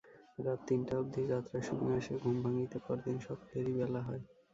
রাত 0.37 0.59
তিনটা 0.67 0.93
অবধি 0.99 1.21
যাত্রা 1.31 1.57
শুনিয়া 1.67 1.95
আসিয়া 1.97 2.17
ঘুম 2.23 2.35
ভাঙিতে 2.43 2.77
পরদিন 2.85 3.17
সকলেরই 3.27 3.73
বেলা 3.79 4.01
হয়। 4.07 4.21